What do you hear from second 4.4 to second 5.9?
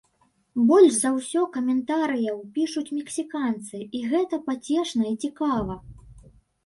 пацешна і цікава.